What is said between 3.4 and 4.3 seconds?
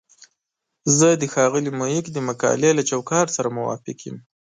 موافق یم.